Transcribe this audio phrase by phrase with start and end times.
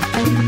[0.00, 0.45] Bye.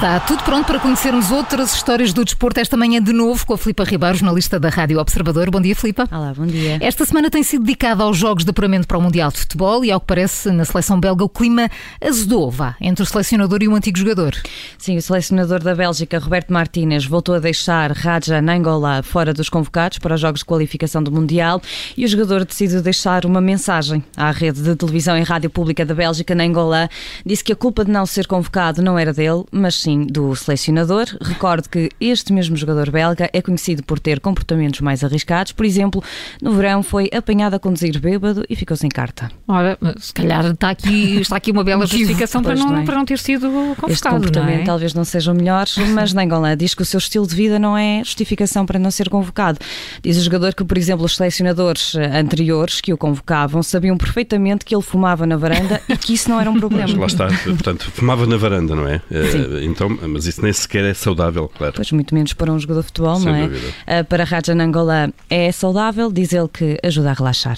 [0.00, 3.58] Está tudo pronto para conhecermos outras histórias do desporto esta manhã de novo com a
[3.58, 5.50] Filipa Ribeiro, jornalista da Rádio Observador.
[5.50, 6.08] Bom dia, Filipa.
[6.10, 6.78] Olá, bom dia.
[6.80, 9.92] Esta semana tem sido dedicada aos jogos de apuramento para o Mundial de Futebol e,
[9.92, 11.68] ao que parece, na seleção belga o clima
[12.00, 14.34] azedou, vá, entre o selecionador e o antigo jogador.
[14.78, 19.98] Sim, o selecionador da Bélgica, Roberto Martínez, voltou a deixar Raja Nangola fora dos convocados
[19.98, 21.60] para os jogos de qualificação do Mundial
[21.94, 25.94] e o jogador decidiu deixar uma mensagem à rede de televisão e rádio pública da
[25.94, 26.88] Bélgica, Nangola.
[27.22, 31.06] Disse que a culpa de não ser convocado não era dele, mas sim do selecionador.
[31.20, 35.52] Recordo que este mesmo jogador belga é conhecido por ter comportamentos mais arriscados.
[35.52, 36.02] Por exemplo,
[36.40, 39.30] no verão foi apanhado a conduzir bêbado e ficou sem carta.
[39.46, 42.84] Ora, se calhar está aqui, está aqui uma bela justificação para não, não é?
[42.84, 43.92] para não ter sido convocado.
[43.92, 44.64] Este comportamento não é?
[44.64, 47.76] talvez não seja o melhor, mas Nengolan diz que o seu estilo de vida não
[47.76, 49.58] é justificação para não ser convocado.
[50.02, 54.74] Diz o jogador que, por exemplo, os selecionadores anteriores que o convocavam sabiam perfeitamente que
[54.74, 56.88] ele fumava na varanda e que isso não era um problema.
[56.96, 59.00] Mas lá está, portanto, fumava na varanda, não é?
[59.30, 59.64] Sim.
[59.80, 61.72] Então mas isso nem sequer é saudável, claro.
[61.74, 63.48] Pois muito menos para um jogador de futebol, Sem não é?
[63.48, 63.68] dúvida.
[63.68, 67.56] Uh, Para Raja Nangola é saudável, diz ele que ajuda a relaxar.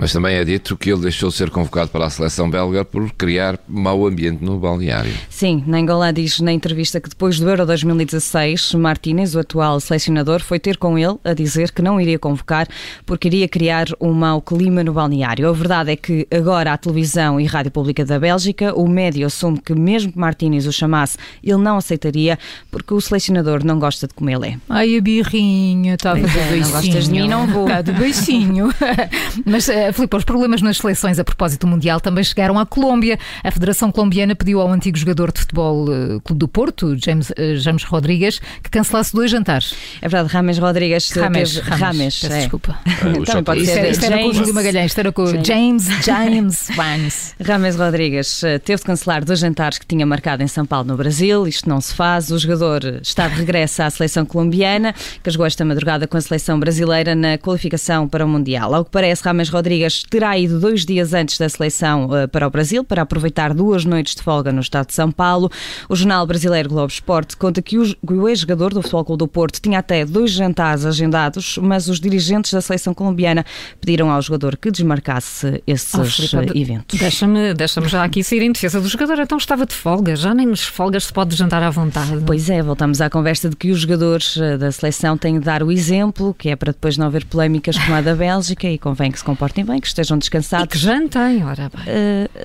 [0.00, 3.10] Mas também é dito que ele deixou de ser convocado para a seleção belga por
[3.14, 5.12] criar mau ambiente no balneário.
[5.28, 10.60] Sim, Nangola diz na entrevista que depois do Euro 2016, Martínez, o atual selecionador, foi
[10.60, 12.68] ter com ele a dizer que não iria convocar
[13.04, 15.48] porque iria criar um mau clima no balneário.
[15.48, 19.58] A verdade é que agora a televisão e rádio pública da Bélgica, o médio assume
[19.60, 22.38] que mesmo que Martínez o chamasse, ele não aceitaria
[22.70, 24.56] porque o selecionador não gosta de como ele é.
[24.68, 26.60] Ai, a birrinha, estava de é, beicinho.
[26.60, 27.66] não gostas de mim, não vou.
[27.66, 28.68] Está de beicinho.
[29.44, 33.18] Mas, uh, Filipe, os problemas nas seleções a propósito do Mundial também chegaram à Colômbia.
[33.42, 37.56] A Federação Colombiana pediu ao antigo jogador de futebol uh, Clube do Porto, James, uh,
[37.56, 39.74] James Rodrigues, que cancelasse dois jantares.
[40.00, 41.68] É verdade, Rames Rodrigues Rames, teve...
[41.68, 42.38] Rames, Rames, peço é.
[42.38, 42.78] desculpa.
[42.86, 44.36] Ah, pode Isto ser era, isto era com o James.
[44.36, 45.44] Júlio Magalhães, isto era com.
[45.44, 47.34] James, James Vance.
[47.42, 50.96] Rames Rodrigues eh, teve de cancelar dois jantares que tinha marcado em São Paulo, no
[50.96, 51.46] Brasil.
[51.46, 52.30] Isto não se faz.
[52.30, 56.58] O jogador está de regresso à seleção colombiana, que jogou esta madrugada com a seleção
[56.58, 58.74] brasileira na qualificação para o Mundial.
[58.74, 59.77] Ao que parece, Rames Rodrigues
[60.10, 64.14] terá ido dois dias antes da seleção eh, para o Brasil para aproveitar duas noites
[64.14, 65.50] de folga no estado de São Paulo.
[65.88, 69.78] O jornal brasileiro Globo Esporte conta que o, ex-jogador do Futebol Clube do Porto tinha
[69.78, 73.44] até dois jantares agendados, mas os dirigentes da seleção colombiana
[73.80, 76.98] pediram ao jogador que desmarcasse esses Oh, Filipe, eh, eventos.
[76.98, 79.18] Deixa-me deixa já aqui sair em defesa do jogador.
[79.18, 82.22] Então estava de folga, já nem nos folgas se pode jantar à vontade.
[82.26, 85.62] Pois é, voltamos à conversa de que os jogadores eh, da seleção têm de dar
[85.62, 89.10] o exemplo, que é para depois não haver polémicas como a da Bélgica e convém
[89.10, 90.68] que se comportem bem, que estejam E descansados.
[90.72, 91.84] que jantem, ora bem.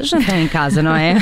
[0.00, 1.14] Uh, jantam em casa, não é?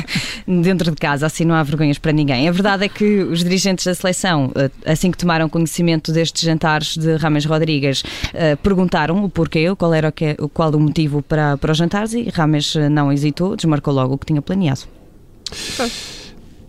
[0.46, 2.48] Dentro de casa, assim não há vergonhas para ninguém.
[2.48, 6.96] A verdade é que os dirigentes da seleção, uh, assim que tomaram conhecimento destes jantares
[6.96, 11.22] de Rames Rodrigues, uh, perguntaram o porquê, qual era o, que, o- qual o motivo
[11.22, 14.82] para, para os jantares e Rames não hesitou, desmarcou logo o que tinha planeado.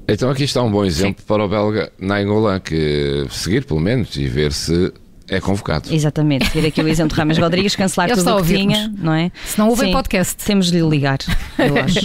[0.07, 4.25] Então aqui está um bom exemplo para o belga Nainggolan, que seguir pelo menos e
[4.27, 4.93] ver se
[5.29, 5.93] é convocado.
[5.93, 9.31] Exatamente, ter aqui o exemplo de Rames Rodrigues, cancelar tudo o que tinha, não é?
[9.45, 9.91] Se não houver Sim.
[9.91, 10.35] podcast.
[10.45, 11.19] Temos de lhe ligar,
[11.57, 11.99] eu acho.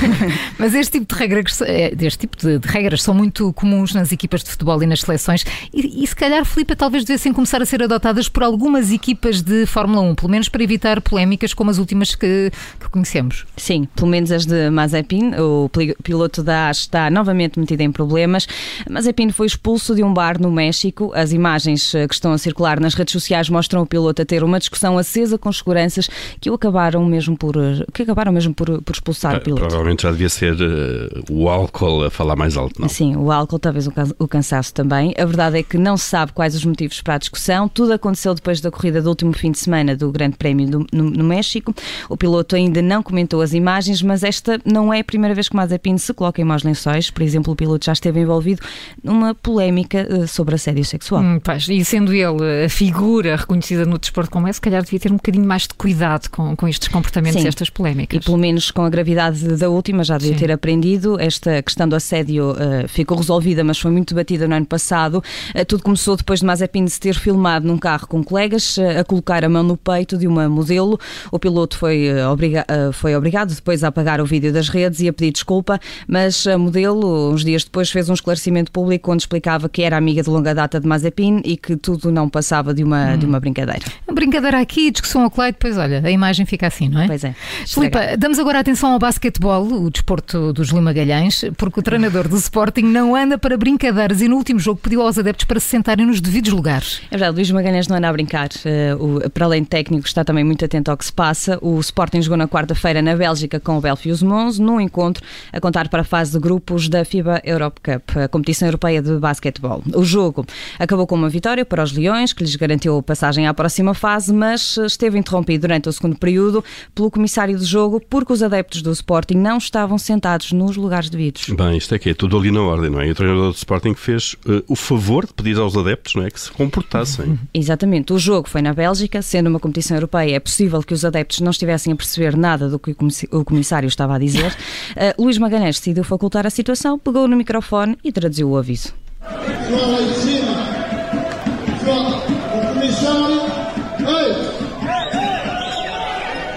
[0.58, 4.10] Mas este tipo de regras, eh, este tipo de, de regras são muito comuns nas
[4.10, 7.66] equipas de futebol e nas seleções e, e se calhar, Filipe, talvez devessem começar a
[7.66, 11.78] ser adotadas por algumas equipas de Fórmula 1, pelo menos para evitar polémicas como as
[11.78, 12.50] últimas que,
[12.80, 13.44] que conhecemos.
[13.56, 15.70] Sim, pelo menos as de Mazepin, o
[16.02, 18.46] piloto da AS está novamente metido em problemas.
[18.88, 21.12] Mazepin foi expulso de um bar no México.
[21.14, 24.42] As imagens eh, que estão a circular nas redes sociais mostram o piloto a ter
[24.44, 26.08] uma discussão acesa com os seguranças
[26.40, 27.54] que o acabaram mesmo por
[27.92, 29.62] que acabaram mesmo por, por expulsar o piloto.
[29.62, 32.88] Provavelmente já devia ser eh, o álcool a falar mais alto, não?
[32.88, 35.14] Sim, o álcool, talvez o o cansaço também.
[35.18, 37.68] A verdade é que não se sabe quais os motivos para a discussão.
[37.68, 41.04] Tudo aconteceu depois da corrida do último fim de semana do Grande Prémio do- no,
[41.04, 41.74] no México.
[42.08, 45.56] O piloto ainda não comentou as imagens, mas esta não é a primeira vez que
[45.56, 47.10] Mazepin se coloca em maus lençóis.
[47.10, 48.60] Por exemplo, o piloto já esteve envolvido
[49.02, 51.22] numa polémica eh, sobre assédio sexual.
[51.22, 54.98] Hum, pois, e sendo ele a figura reconhecida no desporto como é, se calhar devia
[55.00, 57.46] ter um bocadinho mais de cuidado com, com estes comportamentos Sim.
[57.46, 58.20] e estas polémicas.
[58.20, 60.40] E pelo menos com a gravidade da última já devia Sim.
[60.46, 61.18] ter aprendido.
[61.20, 65.22] Esta questão do assédio eh, ficou resolvida, mas foi muito batida no ano passado.
[65.54, 69.04] Eh, tudo começou depois de Mazepin se ter filmado num carro com colegas eh, a
[69.04, 70.98] colocar a mão no peito de uma modelo.
[71.30, 75.12] O piloto foi, obriga- foi obrigado depois a apagar o vídeo das redes e a
[75.12, 79.82] pedir desculpa, mas a modelo, uns dias depois, fez um esclarecimento público onde explicava que
[79.82, 83.16] era amiga de longa data de Mazepin e que tudo não passou passava de uma,
[83.16, 83.80] de uma brincadeira.
[84.12, 87.06] Brincadeira aqui, discussão ao clay, depois olha, a imagem fica assim, não é?
[87.06, 87.34] Pois é.
[87.66, 92.36] Filipa, damos agora atenção ao basquetebol, o desporto dos Lima Galhães, porque o treinador do
[92.36, 96.04] Sporting não anda para brincadeiras e no último jogo pediu aos adeptos para se sentarem
[96.04, 97.00] nos devidos lugares.
[97.10, 98.48] É verdade, Luís Magalhães não anda a brincar.
[98.48, 101.58] Uh, o, para além de técnico, está também muito atento ao que se passa.
[101.62, 105.88] O Sporting jogou na quarta-feira na Bélgica com o Belfius Mons, num encontro a contar
[105.88, 109.82] para a fase de grupos da FIBA Europe Cup, a competição europeia de basquetebol.
[109.94, 110.44] O jogo
[110.78, 114.32] acabou com uma vitória para os Leões, que lhes garantiu a passagem à próxima fase,
[114.32, 116.64] mas esteve interrompido durante o segundo período
[116.94, 121.48] pelo comissário de jogo, porque os adeptos do Sporting não estavam sentados nos lugares devidos.
[121.50, 123.08] Bem, isto é que é tudo ali na ordem, não é?
[123.08, 126.30] E o treinador do Sporting fez uh, o favor de pedir aos adeptos, não é?
[126.30, 127.38] Que se comportassem.
[127.52, 128.12] Exatamente.
[128.12, 131.50] O jogo foi na Bélgica, sendo uma competição europeia, é possível que os adeptos não
[131.50, 132.96] estivessem a perceber nada do que
[133.30, 134.52] o comissário estava a dizer.
[134.92, 138.94] Uh, Luís Magalhães decidiu facultar a situação, pegou no microfone e traduziu o aviso.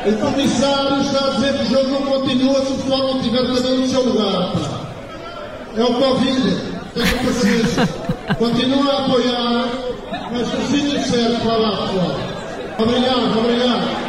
[0.08, 3.42] O comissário está a dizer que o jogo não continua se o pessoal não estiver
[3.42, 4.54] cada um no seu lugar.
[5.76, 6.58] É o Covid,
[6.94, 7.90] tenha paciência.
[8.38, 9.66] Continua a apoiar,
[10.32, 12.20] mas no sítio certo para lá, pessoal.
[12.78, 14.05] Obrigado, obrigado.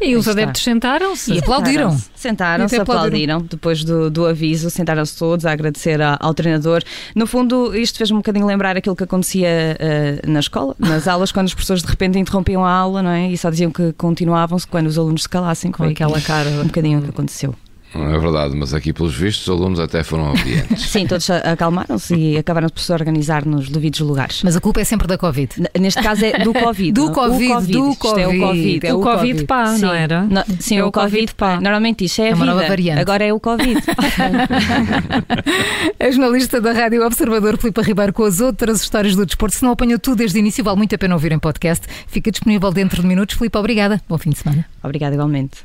[0.00, 1.96] E os adeptos sentaram-se e aplaudiram.
[2.14, 3.36] Sentaram-se, aplaudiram.
[3.36, 3.42] aplaudiram.
[3.42, 6.82] Depois do, do aviso, sentaram-se todos a agradecer a, ao treinador.
[7.14, 11.32] No fundo, isto fez-me um bocadinho lembrar aquilo que acontecia uh, na escola, nas aulas,
[11.32, 13.28] quando as pessoas de repente interrompiam a aula, não é?
[13.28, 15.72] E só diziam que continuavam-se quando os alunos se calassem.
[15.72, 16.48] Com aquela cara.
[16.48, 17.54] Um bocadinho o que aconteceu.
[17.94, 20.82] Não é verdade, mas aqui, pelos vistos, os alunos até foram obedientes.
[20.90, 24.42] Sim, todos acalmaram-se e acabaram por se organizar nos devidos lugares.
[24.44, 25.50] Mas a culpa é sempre da Covid.
[25.78, 26.92] Neste caso é do Covid.
[26.92, 28.20] do, COVID, COVID, do Covid.
[28.20, 28.86] é o Covid.
[28.86, 29.82] É o, Covid, pá, sim.
[29.82, 30.22] não era?
[30.24, 31.60] No, sim, é o, COVID, pá.
[31.60, 32.46] Normalmente isto é, é a vida.
[32.46, 33.00] Nova variante.
[33.00, 33.80] Agora é o Covid.
[35.98, 39.56] a jornalista da Rádio Observador, Filipe Ribeiro, com as outras histórias do desporto.
[39.56, 41.86] Se não apanhou tudo desde o início, vale muito a pena ouvir em podcast.
[42.06, 43.36] Fica disponível dentro de minutos.
[43.36, 44.00] Filipe, obrigada.
[44.08, 44.66] Bom fim de semana.
[44.82, 45.64] Obrigada igualmente.